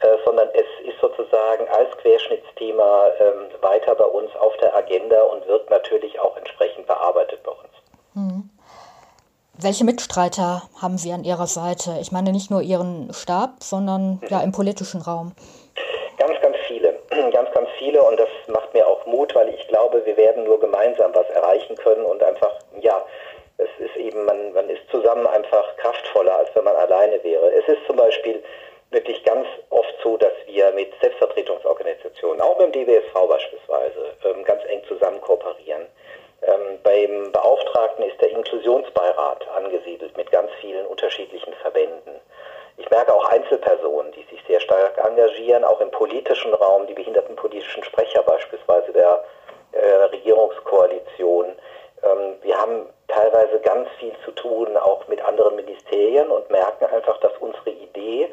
äh, 0.00 0.16
sondern 0.24 0.48
es 0.52 0.86
ist 0.86 1.00
sozusagen 1.00 1.66
als 1.68 1.96
Querschnittsthema 1.98 3.08
äh, 3.18 3.62
weiter 3.62 3.94
bei 3.94 4.04
uns 4.04 4.34
auf 4.36 4.56
der 4.58 4.74
Agenda 4.76 5.22
und 5.22 5.46
wird 5.46 5.70
natürlich 5.70 6.18
auch 6.20 6.36
entsprechend 6.36 6.86
bearbeitet 6.86 7.42
bei 7.42 7.52
uns. 7.52 7.70
Hm. 8.14 8.50
Welche 9.58 9.84
Mitstreiter 9.84 10.68
haben 10.82 10.98
Sie 10.98 11.12
an 11.12 11.24
Ihrer 11.24 11.46
Seite? 11.46 11.96
Ich 12.02 12.12
meine 12.12 12.32
nicht 12.32 12.50
nur 12.50 12.60
Ihren 12.60 13.12
Stab, 13.14 13.62
sondern 13.62 14.20
ja 14.28 14.40
im 14.42 14.52
politischen 14.52 15.00
Raum. 15.00 15.32
Ganz, 16.18 16.38
ganz 16.42 16.56
viele. 16.66 16.98
Ganz, 17.32 17.50
ganz 17.52 17.68
viele 17.78 18.02
und 18.02 18.18
das 18.18 18.28
macht 18.48 18.72
mir 18.74 18.86
auch 18.86 19.04
Mut, 19.06 19.34
weil 19.34 19.48
ich 19.48 19.68
glaube, 19.68 20.04
wir 20.04 20.16
werden 20.16 20.44
nur 20.44 20.60
gemeinsam 20.60 21.14
was 21.14 21.28
erreichen 21.30 21.76
können 21.76 22.04
und 22.04 22.22
einfach, 22.22 22.52
ja, 22.80 23.04
es 23.58 23.68
ist 23.78 23.96
eben, 23.96 24.24
man, 24.24 24.52
man 24.52 24.68
ist 24.68 24.82
zusammen 24.90 25.26
einfach 25.26 25.76
kraftvoller, 25.76 26.36
als 26.36 26.50
wenn 26.54 26.64
man 26.64 26.76
alleine 26.76 27.22
wäre. 27.24 27.50
Es 27.52 27.66
ist 27.68 27.86
zum 27.86 27.96
Beispiel 27.96 28.42
wirklich 28.90 29.22
ganz 29.24 29.46
oft 29.70 29.94
so, 30.02 30.16
dass 30.16 30.32
wir 30.46 30.70
mit 30.72 30.92
Selbstvertretungsorganisationen, 31.00 32.40
auch 32.40 32.58
dem 32.58 32.72
DWSV 32.72 33.12
beispielsweise, 33.28 34.14
ähm, 34.24 34.44
ganz 34.44 34.62
eng 34.66 34.82
zusammen 34.88 35.20
kooperieren. 35.20 35.86
Ähm, 36.42 36.78
beim 36.82 37.32
Beauftragten 37.32 38.04
ist 38.04 38.20
der 38.20 38.30
Inklusionsbeirat 38.30 39.48
angesiedelt 39.48 40.16
mit 40.16 40.30
ganz 40.30 40.50
vielen 40.60 40.86
unterschiedlichen 40.86 41.54
Verbänden. 41.54 42.20
Ich 42.78 42.88
merke 42.90 43.14
auch 43.14 43.24
Einzelpersonen, 43.24 44.12
die 44.12 44.22
sich 44.24 44.42
sehr 44.46 44.60
stark 44.60 44.98
engagieren, 44.98 45.64
auch 45.64 45.80
im 45.80 45.90
politischen 45.90 46.52
Raum, 46.54 46.86
die 46.86 46.94
behindertenpolitischen 46.94 47.82
Sprecher 47.84 48.22
beispielsweise 48.22 48.92
der 48.92 49.24
äh, 49.72 49.94
Regierungskoalition. 50.12 51.46
Ähm, 52.02 52.34
wir 52.42 52.56
haben 52.58 52.86
teilweise 53.08 53.58
ganz 53.60 53.88
viel 53.98 54.12
zu 54.24 54.30
tun, 54.32 54.76
auch 54.76 55.08
mit 55.08 55.24
anderen 55.24 55.56
Ministerien 55.56 56.30
und 56.30 56.50
merken 56.50 56.84
einfach, 56.84 57.18
dass 57.20 57.32
unsere 57.40 57.70
Idee, 57.70 58.30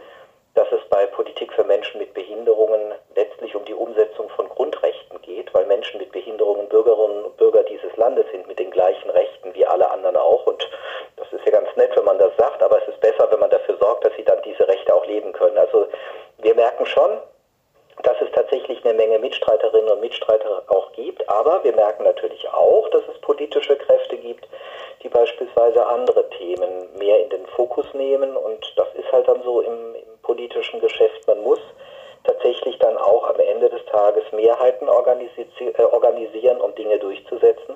dass 0.56 0.72
es 0.72 0.82
bei 0.90 1.08
Politik 1.08 1.52
für 1.54 1.64
Menschen 1.64 2.00
mit 2.00 2.14
Behinderungen 2.14 2.94
letztlich 3.16 3.56
um 3.56 3.66
die 3.66 3.74
Umsetzung 3.74 4.30
von 4.30 4.48
Grundrechten 4.50 5.22
geht, 5.22 5.54
weil 5.54 5.66
Menschen 5.66 6.00
mit 6.00 6.12
Behinderungen 6.12 6.70
Bürgerinnen 6.70 7.26
und 7.26 7.38
Bürger 7.38 7.64
dieses 7.64 7.96
Landes 7.98 8.26
sind 8.32 8.48
mit 8.48 8.60
den 8.60 8.70
gleichen 8.70 9.10
Rechten 9.10 9.54
wie 9.54 9.66
alle 9.66 9.90
anderen 9.90 10.16
auch. 10.16 10.46
Und 10.46 10.70
das 11.18 11.32
ist 11.34 11.46
ja 11.46 11.52
ganz 11.52 11.76
nett, 11.76 11.96
wenn 11.96 12.06
man 12.06 12.20
das 12.20 12.36
sagt, 12.38 12.62
aber 12.62 12.82
es 12.82 12.88
ist 12.88 13.02
besser, 13.02 13.32
wenn 13.32 13.40
man 13.40 13.50
dafür 13.50 13.78
sorgt, 13.78 14.06
dass 14.06 14.14
sie 14.16 14.24
dann 14.24 14.42
diese 14.44 14.68
Rechte 14.68 14.94
auch 14.94 15.06
leben 15.08 15.34
können. 15.34 15.58
Also 15.58 15.88
wir 16.38 16.54
merken 16.54 16.86
schon, 16.86 17.20
dass 18.04 18.20
es 18.22 18.32
tatsächlich 18.34 18.84
eine 18.84 18.94
Menge 18.94 19.20
Mitstreiterinnen 19.20 19.90
und 19.90 20.02
Mitstreiter 20.02 20.64
auch 20.68 20.92
gibt, 20.94 21.28
aber 21.30 21.64
wir 21.64 21.74
merken 21.74 22.04
natürlich 22.04 22.48
auch, 22.52 22.90
dass 22.90 23.04
es 23.08 23.20
politische 23.22 23.76
Kräfte 23.78 24.18
gibt, 24.18 24.48
die 25.04 25.10
beispielsweise 25.10 25.86
andere 25.86 26.30
Themen 26.32 26.98
mehr 26.98 27.22
in 27.22 27.30
den 27.30 27.46
Fokus 27.48 27.86
nehmen 27.94 28.36
und 28.36 28.74
das 28.78 28.88
ist 28.96 29.12
halt 29.12 29.28
dann 29.28 29.44
so 29.44 29.62
im, 29.62 29.96
im 29.96 30.18
politischen 30.22 30.80
Geschäft. 30.80 31.28
Man 31.28 31.42
muss 31.42 31.60
tatsächlich 32.24 32.78
dann 32.80 32.98
auch 32.98 33.30
am 33.30 33.40
Ende 33.40 33.70
des 33.70 33.86
Tages 33.86 34.24
Mehrheiten 34.32 34.88
organisi 34.88 35.46
äh, 35.60 35.84
organisieren, 35.84 36.62
um 36.62 36.74
Dinge 36.76 36.98
durchzusetzen. 37.00 37.76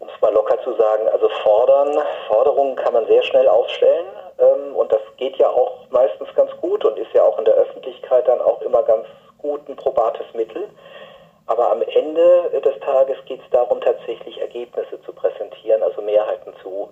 Um 0.00 0.08
es 0.08 0.20
mal 0.20 0.32
locker 0.32 0.60
zu 0.62 0.74
sagen, 0.74 1.08
also 1.08 1.28
fordern, 1.42 1.98
Forderungen 2.28 2.76
kann 2.76 2.92
man 2.92 3.06
sehr 3.06 3.22
schnell 3.22 3.48
aufstellen 3.48 4.06
ähm, 4.38 4.76
und 4.76 4.92
das 4.92 5.00
geht 5.16 5.36
ja 5.36 5.48
auch 5.50 5.88
meistens 5.90 6.28
ganz 6.34 6.50
gut 6.60 6.84
und 6.84 6.98
ist 6.98 7.12
ja 7.14 7.24
auch 7.24 7.38
in 7.38 7.44
der 7.44 7.54
Öffentlichkeit 7.54 8.26
dann 8.28 8.40
auch 8.40 8.62
immer 8.62 8.82
ganz 8.84 9.06
gut 9.38 9.68
ein 9.68 9.76
probates 9.76 10.26
Mittel. 10.34 10.68
Aber 11.48 11.72
am 11.72 11.82
Ende 11.82 12.60
des 12.64 12.78
Tages 12.80 13.16
geht 13.26 13.40
es 13.42 13.50
darum, 13.50 13.80
tatsächlich 13.80 14.38
Ergebnisse 14.40 15.00
zu 15.04 15.12
präsentieren, 15.12 15.82
also 15.82 16.02
Mehrheiten 16.02 16.52
zu, 16.62 16.90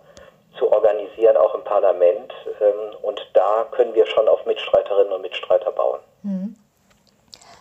zu 0.58 0.72
organisieren, 0.72 1.36
auch 1.36 1.54
im 1.54 1.62
Parlament. 1.62 2.32
Ähm, 2.60 2.96
und 3.02 3.20
da 3.34 3.66
können 3.70 3.94
wir 3.94 4.06
schon 4.06 4.26
auf 4.28 4.44
Mitstreiterinnen 4.46 5.12
und 5.12 5.22
Mitstreiter 5.22 5.70
bauen. 5.72 6.00
Hm. 6.22 6.56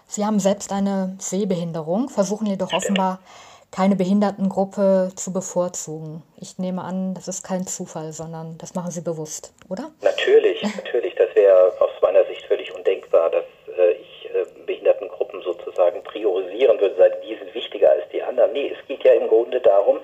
Sie 0.08 0.26
haben 0.26 0.40
selbst 0.40 0.72
eine 0.72 1.16
Sehbehinderung, 1.20 2.10
versuchen 2.10 2.48
jedoch 2.48 2.72
offenbar 2.72 3.20
keine 3.76 3.98
Behindertengruppe 3.98 5.12
zu 5.16 5.34
bevorzugen. 5.34 6.24
Ich 6.40 6.58
nehme 6.58 6.82
an, 6.82 7.14
das 7.14 7.28
ist 7.28 7.44
kein 7.44 7.68
Zufall, 7.68 8.14
sondern 8.14 8.58
das 8.58 8.74
machen 8.74 8.92
Sie 8.92 9.02
bewusst, 9.02 9.54
oder? 9.68 9.92
Natürlich, 10.02 10.64
natürlich. 10.64 11.14
Das 11.16 11.36
wäre 11.36 11.74
aus 11.82 11.90
meiner 12.02 12.24
Sicht 12.26 12.46
völlig 12.46 12.74
undenkbar, 12.74 13.30
dass 13.32 13.44
äh, 13.78 13.92
ich 13.92 14.30
äh, 14.34 14.46
Behindertengruppen 14.66 15.42
sozusagen 15.42 16.02
priorisieren 16.04 16.80
würde, 16.80 16.96
sagen, 16.96 17.16
die 17.28 17.36
sind 17.36 17.54
wichtiger 17.54 17.92
als 17.92 18.04
die 18.14 18.24
anderen. 18.24 18.54
Nee, 18.54 18.74
es 18.74 18.88
geht 18.88 19.04
ja 19.04 19.12
im 19.12 19.28
Grunde 19.56 19.62
darum, 19.62 20.00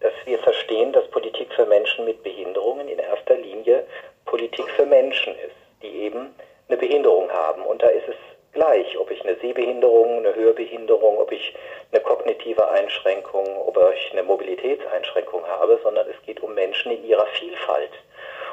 dass 0.00 0.12
wir 0.24 0.38
verstehen, 0.38 0.92
dass 0.92 1.08
Politik 1.08 1.52
für 1.54 1.66
Menschen 1.66 2.04
mit 2.04 2.22
Behinderungen 2.22 2.88
in 2.88 2.98
erster 2.98 3.36
Linie 3.36 3.84
Politik 4.24 4.68
für 4.76 4.86
Menschen 4.86 5.34
ist, 5.34 5.56
die 5.82 6.04
eben 6.04 6.34
eine 6.68 6.76
Behinderung 6.78 7.30
haben. 7.30 7.62
Und 7.62 7.82
da 7.82 7.88
ist 7.88 8.06
es 8.08 8.16
gleich, 8.52 8.96
ob 8.98 9.10
ich 9.10 9.20
eine 9.24 9.36
Sehbehinderung, 9.36 10.18
eine 10.18 10.34
Hörbehinderung, 10.34 11.18
ob 11.18 11.32
ich 11.32 11.54
eine 11.90 12.02
kognitive 12.02 12.68
Einschränkung, 12.68 13.44
ob 13.66 13.76
ich 13.94 14.12
eine 14.12 14.22
Mobilitätseinschränkung 14.22 15.44
habe, 15.46 15.80
sondern 15.82 16.06
es 16.08 16.26
geht 16.26 16.40
um 16.40 16.54
Menschen 16.54 16.92
in 16.92 17.04
ihrer 17.04 17.26
Vielfalt. 17.38 17.92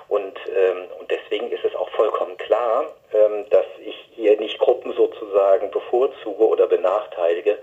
Und, 0.08 0.38
ähm, 0.48 0.88
und 1.00 1.10
deswegen 1.10 1.52
ist 1.52 1.64
es 1.64 1.76
auch 1.76 1.90
vollkommen 1.92 2.36
klar, 2.38 2.86
ähm, 3.14 3.46
dass 3.50 3.66
ich 3.86 3.96
hier 4.14 4.38
nicht 4.38 4.60
Gruppen 4.60 4.92
sozusagen 4.94 5.72
bevorzuge 5.72 6.46
oder 6.46 6.68
benachteilige. 6.68 7.58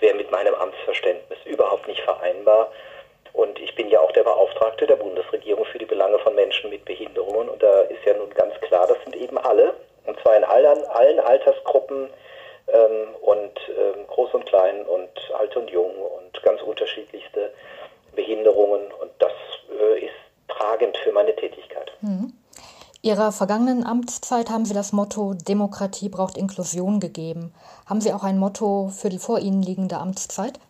Das 0.00 0.08
wäre 0.08 0.16
mit 0.16 0.30
meinem 0.30 0.54
Amtsverständnis 0.54 1.38
überhaupt 1.44 1.86
nicht 1.86 2.00
vereinbar. 2.00 2.72
Und 3.34 3.58
ich 3.58 3.74
bin 3.74 3.90
ja 3.90 4.00
auch 4.00 4.12
der 4.12 4.24
Beauftragte 4.24 4.86
der 4.86 4.96
Bundesregierung 4.96 5.66
für 5.66 5.78
die 5.78 5.84
Belange 5.84 6.18
von 6.20 6.34
Menschen 6.34 6.70
mit 6.70 6.86
Behinderungen. 6.86 7.50
Und 7.50 7.62
da 7.62 7.82
ist 7.82 8.02
ja 8.06 8.14
nun 8.14 8.30
ganz 8.30 8.54
klar, 8.62 8.86
das 8.86 8.96
sind 9.04 9.14
eben 9.14 9.36
alle, 9.36 9.74
und 10.06 10.18
zwar 10.20 10.36
in 10.36 10.44
allen, 10.44 10.84
allen 10.86 11.20
Altersgruppen 11.20 12.08
ähm, 12.68 13.14
und 13.20 13.60
ähm, 13.68 14.06
groß 14.06 14.32
und 14.34 14.46
klein 14.46 14.86
und 14.86 15.10
alt 15.38 15.54
und 15.56 15.70
jung 15.70 15.94
und 15.94 16.42
ganz 16.42 16.62
unterschiedlichste 16.62 17.52
Behinderungen. 18.16 18.90
Und 19.00 19.10
das 19.18 19.32
äh, 19.70 20.06
ist 20.06 20.14
tragend 20.48 20.96
für 20.96 21.12
meine 21.12 21.36
Tätigkeit. 21.36 21.92
Mhm. 22.00 22.32
Ihrer 23.10 23.32
vergangenen 23.32 23.84
Amtszeit 23.84 24.50
haben 24.50 24.64
Sie 24.64 24.72
das 24.72 24.92
Motto 24.92 25.34
Demokratie 25.34 26.08
braucht 26.08 26.38
Inklusion 26.38 27.00
gegeben. 27.00 27.52
Haben 27.88 28.00
Sie 28.00 28.12
auch 28.12 28.22
ein 28.22 28.38
Motto 28.38 28.86
für 28.86 29.08
die 29.08 29.18
vor 29.18 29.40
Ihnen 29.40 29.64
liegende 29.64 29.96
Amtszeit? 29.96 30.60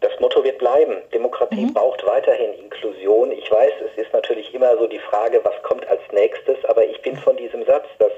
Das 0.00 0.12
Motto 0.20 0.44
wird 0.44 0.58
bleiben. 0.58 0.98
Demokratie 1.12 1.64
mhm. 1.66 1.74
braucht 1.74 2.06
weiterhin 2.06 2.52
Inklusion. 2.54 3.32
Ich 3.32 3.50
weiß, 3.50 3.72
es 3.90 4.00
ist 4.00 4.12
natürlich 4.12 4.54
immer 4.54 4.78
so 4.78 4.86
die 4.86 5.00
Frage, 5.00 5.40
was 5.42 5.60
kommt 5.64 5.84
als 5.88 6.02
nächstes, 6.12 6.64
aber 6.66 6.86
ich 6.86 7.02
bin 7.02 7.16
von 7.16 7.36
diesem 7.36 7.64
Satz, 7.66 7.86
dass 7.98 8.12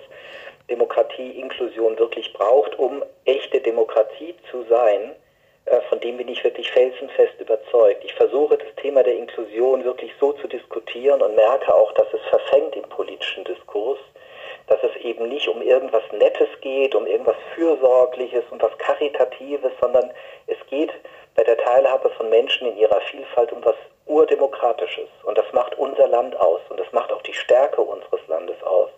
Demokratie 0.68 1.30
Inklusion 1.30 1.99
wirklich 1.99 2.35
braucht, 2.35 2.78
um 2.78 3.02
echte 3.25 3.62
Demokratie 3.62 4.35
zu 4.50 4.62
sein, 4.68 5.12
von 5.83 6.00
dem 6.00 6.16
bin 6.16 6.28
ich 6.28 6.43
wirklich 6.45 6.71
felsenfest 6.71 7.40
überzeugt. 7.40 8.04
Ich 8.04 8.14
versuche 8.14 8.59
das 8.59 8.75
Thema 8.76 9.02
der 9.02 9.14
Inklusion 9.14 9.85
wirklich 9.85 10.12
so 10.21 10.33
zu 10.33 10.49
diskutieren 10.49 11.23
und 11.23 11.37
merke 11.37 11.75
auch, 11.75 11.93
dass 11.93 12.07
es 12.12 12.21
verfängt 12.28 12.76
im 12.76 12.88
politischen 12.88 13.45
Diskurs, 13.45 13.99
dass 14.66 14.83
es 14.83 14.97
eben 15.02 15.28
nicht 15.28 15.49
um 15.49 15.62
irgendwas 15.62 16.02
Nettes 16.12 16.49
geht, 16.61 16.95
um 16.95 17.07
irgendwas 17.07 17.37
Fürsorgliches 17.54 18.45
und 18.50 18.62
was 18.62 18.76
Karitatives, 18.78 19.73
sondern 19.81 20.11
es 20.47 20.59
geht 20.69 20.93
bei 21.35 21.45
der 21.45 21.59
Teilhabe 21.59 22.11
von 22.11 22.31
Menschen 22.31 22.69
in 22.69 22.78
ihrer 22.78 23.00
Vielfalt 23.02 23.52
um 23.52 23.64
was 23.64 23.76
Urdemokratisches. 24.07 25.09
Und 25.25 25.38
das 25.38 25.50
macht 25.52 25.76
unser 25.78 26.09
Land 26.09 26.37
aus 26.37 26.61
und 26.69 26.78
das 26.78 26.90
macht 26.93 27.12
auch 27.12 27.23
die 27.23 27.33
Stärke 27.33 27.81
unseres 27.81 28.21
Landes 28.28 28.62
aus. 28.62 28.90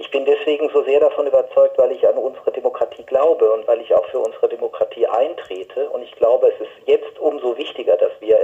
Ich 0.00 0.10
bin 0.10 0.24
deswegen 0.24 0.70
so 0.70 0.82
sehr 0.84 0.98
davon 0.98 1.26
überzeugt, 1.26 1.76
weil 1.76 1.92
ich 1.92 2.08
an 2.08 2.16
unsere 2.16 2.50
Demokratie 2.52 3.02
glaube 3.02 3.52
und 3.52 3.68
weil 3.68 3.82
ich 3.82 3.94
auch 3.94 4.06
für 4.06 4.18
unsere 4.18 4.48
Demokratie 4.48 5.06
eintrete. 5.06 5.90
Und 5.90 6.02
ich 6.02 6.12
glaube, 6.12 6.48
es 6.48 6.58
ist 6.58 6.70
jetzt 6.86 7.18
umso 7.18 7.54
wichtiger, 7.58 7.98
dass 7.98 8.12
wir 8.18 8.38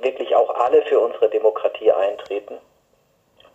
wirklich 0.00 0.34
auch 0.34 0.50
alle 0.56 0.82
für 0.82 0.98
unsere 0.98 1.30
Demokratie 1.30 1.92
eintreten. 1.92 2.58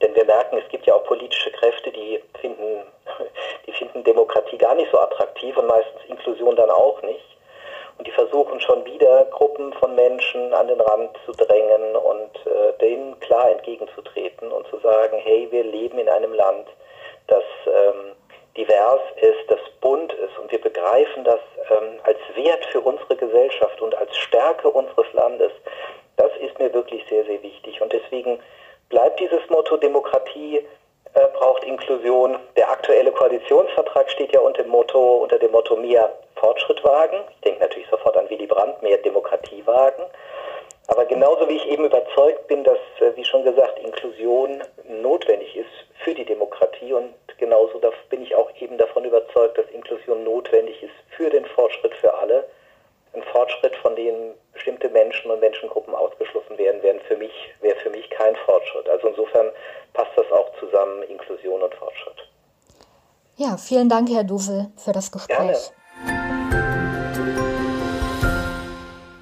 Denn 0.01 0.15
wir 0.15 0.23
merken, 0.23 0.57
es 0.57 0.69
gibt 0.69 0.85
ja 0.85 0.95
auch 0.95 1.03
politische 1.03 1.51
Kräfte, 1.51 1.91
die 1.91 2.23
finden, 2.39 2.83
die 3.67 3.73
finden 3.73 4.05
Demokratie 4.05 4.57
gar 4.57 4.75
nicht 4.75 4.89
so 4.89 4.97
attraktiv 4.97 5.57
und 5.57 5.67
meistens 5.67 6.05
Inklusion 6.07 6.55
dann 6.55 6.69
auch 6.69 7.01
nicht. 7.01 7.37
Und 7.97 8.07
die 8.07 8.11
versuchen 8.11 8.61
schon 8.61 8.85
wieder 8.85 9.25
Gruppen 9.31 9.73
von 9.73 9.95
Menschen 9.95 10.53
an 10.53 10.69
den 10.69 10.79
Rand 10.79 11.17
zu 11.25 11.33
drängen 11.33 11.93
und 11.93 12.45
äh, 12.45 12.71
denen 12.79 13.19
klar 13.19 13.51
entgegenzutreten 13.51 14.49
und 14.49 14.65
zu 14.67 14.79
sagen, 14.79 15.17
hey, 15.17 15.49
wir 15.51 15.65
leben 15.65 15.99
in 15.99 16.07
einem 16.07 16.33
Land, 16.33 16.67
das 17.27 17.43
ähm, 17.65 18.15
divers 18.55 19.01
ist, 19.21 19.49
das 19.49 19.59
bunt 19.81 20.11
ist 20.13 20.37
und 20.39 20.51
wir 20.51 20.61
begreifen 20.61 21.23
das 21.23 21.39
ähm, 21.69 21.99
als 22.03 22.19
Wert 22.35 22.65
für 22.65 22.81
unsere 22.81 23.15
Gesellschaft 23.15 23.81
und 23.81 23.95
als 23.95 24.15
Stärke 24.17 24.69
unseres 24.69 25.11
Landes. 25.13 25.51
Das 26.15 26.31
ist 26.41 26.57
mir 26.57 26.73
wirklich 26.73 27.05
sehr, 27.07 27.23
sehr 27.25 27.41
wichtig. 27.43 27.81
Und 27.81 27.93
deswegen 27.93 28.39
bleibt 28.89 29.19
dieses 29.19 29.47
Motto 29.49 29.77
Demokratie 29.77 30.65
äh, 31.13 31.27
braucht 31.33 31.63
Inklusion. 31.63 32.37
Der 32.55 32.69
aktuelle 32.69 33.11
Koalitionsvertrag 33.11 34.09
steht 34.09 34.33
ja 34.33 34.39
unter 34.39 34.63
dem 34.63 34.71
Motto, 34.71 35.17
unter 35.17 35.39
dem 35.39 35.51
Motto 35.51 35.75
mehr 35.75 36.11
Fortschritt 36.35 36.83
wagen. 36.83 37.17
Ich 37.29 37.41
denke 37.41 37.61
natürlich 37.61 37.89
sofort 37.89 38.17
an 38.17 38.29
Willy 38.29 38.45
Brandt, 38.45 38.81
mehr 38.83 38.97
Demokratie 38.97 39.65
wagen. 39.65 40.03
Aber 40.87 41.05
genauso 41.05 41.47
wie 41.49 41.57
ich 41.57 41.67
eben 41.67 41.85
überzeugt 41.85 42.47
bin, 42.47 42.63
dass, 42.63 42.79
äh, 42.99 43.15
wie 43.15 43.25
schon 43.25 43.43
gesagt, 43.43 43.79
Inklusion 43.79 44.63
notwendig 45.01 45.55
ist 45.55 45.67
für 46.03 46.13
die 46.13 46.25
Demokratie 46.25 46.93
und 46.93 47.13
genauso 47.37 47.79
bin 48.09 48.21
ich 48.21 48.33
auch 48.35 48.49
eben 48.59 48.77
davon 48.77 49.03
überzeugt, 49.03 49.57
dass 49.57 49.69
Inklusion 49.71 50.23
notwendig 50.23 50.81
ist 50.81 50.93
für 51.15 51.29
den 51.29 51.45
Fortschritt 51.45 51.93
für 51.95 52.13
alle. 52.13 52.45
Ein 53.13 53.23
Fortschritt, 53.23 53.75
von 53.77 53.95
dem 53.95 54.33
bestimmte 54.53 54.89
Menschen 54.89 55.31
und 55.31 55.39
Menschengruppen 55.39 55.93
ausgeschlossen 55.93 56.57
werden, 56.57 56.81
wäre 56.83 56.99
für 57.01 57.17
mich, 57.17 57.33
wäre 57.61 57.75
für 57.77 57.89
mich 57.89 58.09
kein 58.09 58.35
Fortschritt. 58.37 58.87
Also 58.89 59.09
insofern 59.09 59.51
passt 59.93 60.11
das 60.15 60.31
auch 60.31 60.51
zusammen, 60.59 61.03
Inklusion 61.03 61.61
und 61.61 61.73
Fortschritt. 61.75 62.27
Ja, 63.35 63.57
vielen 63.57 63.89
Dank, 63.89 64.09
Herr 64.09 64.23
Duvel, 64.23 64.67
für 64.77 64.91
das 64.91 65.11
Gespräch. 65.11 65.37
Gerne. 65.37 65.57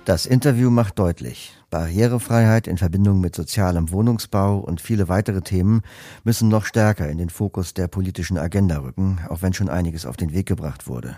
Das 0.05 0.25
Interview 0.27 0.69
macht 0.69 0.99
deutlich, 0.99 1.57
Barrierefreiheit 1.71 2.67
in 2.67 2.77
Verbindung 2.77 3.19
mit 3.21 3.33
sozialem 3.33 3.89
Wohnungsbau 3.89 4.59
und 4.59 4.79
viele 4.79 5.09
weitere 5.09 5.41
Themen 5.41 5.81
müssen 6.23 6.47
noch 6.47 6.65
stärker 6.65 7.09
in 7.09 7.17
den 7.17 7.31
Fokus 7.31 7.73
der 7.73 7.87
politischen 7.87 8.37
Agenda 8.37 8.77
rücken, 8.77 9.17
auch 9.29 9.41
wenn 9.41 9.53
schon 9.53 9.67
einiges 9.67 10.05
auf 10.05 10.15
den 10.15 10.31
Weg 10.31 10.45
gebracht 10.45 10.87
wurde. 10.87 11.17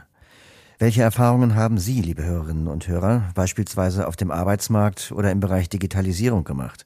Welche 0.80 1.02
Erfahrungen 1.02 1.56
haben 1.56 1.80
Sie, 1.80 2.00
liebe 2.00 2.24
Hörerinnen 2.24 2.70
und 2.70 2.88
Hörer, 2.88 3.24
beispielsweise 3.36 4.08
auf 4.08 4.16
dem 4.16 4.32
Arbeitsmarkt 4.32 5.12
oder 5.12 5.32
im 5.32 5.42
Bereich 5.42 5.68
Digitalisierung 5.68 6.46
gemacht? 6.46 6.86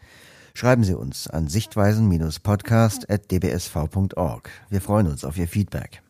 Schreiben 0.56 0.84
Sie 0.84 0.96
uns 0.96 1.28
an 1.28 1.50
sichtweisen-podcast.dbsv.org. 1.50 4.50
Wir 4.70 4.82
freuen 4.82 5.06
uns 5.06 5.24
auf 5.24 5.38
Ihr 5.38 5.48
Feedback. 5.48 6.02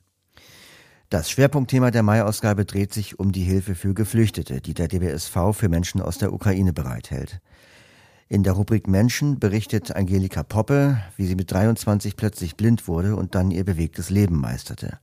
Das 1.12 1.30
Schwerpunktthema 1.30 1.92
der 1.92 2.04
Mai-Ausgabe 2.04 2.64
dreht 2.64 2.94
sich 2.94 3.20
um 3.20 3.34
die 3.34 3.44
Hilfe 3.44 3.76
für 3.76 3.94
Geflüchtete, 3.94 4.62
die 4.62 4.74
der 4.74 4.88
DBSV 4.88 5.52
für 5.52 5.68
Menschen 5.68 6.00
aus 6.00 6.20
der 6.20 6.32
Ukraine 6.32 6.72
bereithält. 6.72 7.42
In 8.30 8.44
der 8.44 8.54
Rubrik 8.54 8.88
Menschen 8.88 9.38
berichtet 9.38 9.94
Angelika 9.94 10.42
Poppe, 10.42 11.02
wie 11.18 11.28
sie 11.28 11.36
mit 11.36 11.52
23 11.52 12.16
plötzlich 12.16 12.56
blind 12.56 12.88
wurde 12.88 13.18
und 13.18 13.36
dann 13.36 13.52
ihr 13.52 13.66
bewegtes 13.66 14.10
Leben 14.10 14.40
meisterte. 14.40 15.00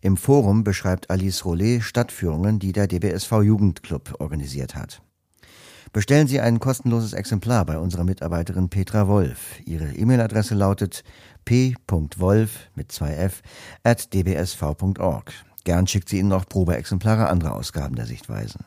Im 0.00 0.16
Forum 0.16 0.62
beschreibt 0.62 1.10
Alice 1.10 1.44
Rollet 1.44 1.82
Stadtführungen, 1.82 2.60
die 2.60 2.70
der 2.70 2.86
DBSV 2.86 3.42
Jugendclub 3.42 4.20
organisiert 4.20 4.76
hat. 4.76 5.02
Bestellen 5.92 6.26
Sie 6.26 6.40
ein 6.40 6.58
kostenloses 6.58 7.12
Exemplar 7.12 7.66
bei 7.66 7.78
unserer 7.78 8.04
Mitarbeiterin 8.04 8.70
Petra 8.70 9.08
Wolf. 9.08 9.60
Ihre 9.66 9.92
E-Mail-Adresse 9.92 10.54
lautet 10.54 11.04
p.wolf 11.44 12.70
mit 12.74 12.90
2f 12.90 13.42
at 13.84 14.14
dbsv.org. 14.14 15.30
Gern 15.64 15.86
schickt 15.86 16.08
sie 16.08 16.18
Ihnen 16.18 16.30
noch 16.30 16.48
Probeexemplare 16.48 17.28
anderer 17.28 17.54
Ausgaben 17.54 17.94
der 17.94 18.06
Sichtweisen. 18.06 18.64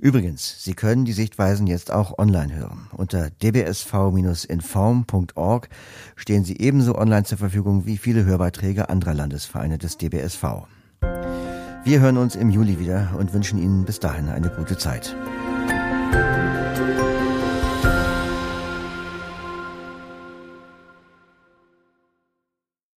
Übrigens, 0.00 0.64
Sie 0.64 0.74
können 0.74 1.04
die 1.04 1.12
Sichtweisen 1.12 1.68
jetzt 1.68 1.92
auch 1.92 2.18
online 2.18 2.54
hören. 2.54 2.88
Unter 2.96 3.30
dbsv-inform.org 3.30 5.68
stehen 6.16 6.44
sie 6.44 6.58
ebenso 6.58 6.98
online 6.98 7.24
zur 7.24 7.38
Verfügung 7.38 7.86
wie 7.86 7.96
viele 7.96 8.24
Hörbeiträge 8.24 8.90
anderer 8.90 9.14
Landesvereine 9.14 9.78
des 9.78 9.98
DBSV. 9.98 10.44
Wir 11.84 12.00
hören 12.00 12.16
uns 12.16 12.34
im 12.34 12.50
Juli 12.50 12.80
wieder 12.80 13.14
und 13.16 13.32
wünschen 13.32 13.60
Ihnen 13.60 13.84
bis 13.84 14.00
dahin 14.00 14.28
eine 14.28 14.50
gute 14.50 14.76
Zeit. 14.76 15.14